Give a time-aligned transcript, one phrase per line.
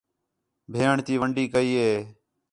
[0.71, 1.91] بھیݨ تی وَنڈی کئی ہے